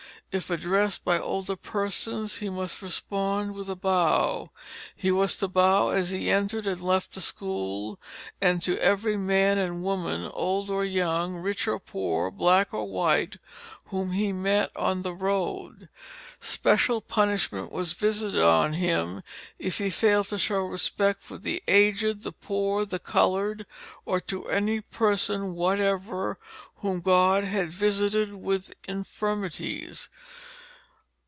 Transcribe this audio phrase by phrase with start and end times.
[0.33, 4.49] If addressed by older persons he must respond with a bow.
[4.95, 7.99] He was to bow as he entered and left the school,
[8.39, 13.39] and to every man and woman, old or young, rich or poor, black or white,
[13.87, 15.89] whom he met on the road.
[16.39, 19.21] Special punishment was visited on him
[19.59, 23.65] if he failed to show respect for the aged, the poor, the colored,
[24.05, 26.39] or to any persons whatever
[26.77, 30.09] whom God had visited with infirmities."